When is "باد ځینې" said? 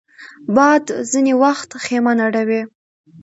0.55-1.33